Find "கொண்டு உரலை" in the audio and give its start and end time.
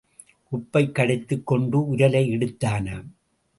1.47-2.25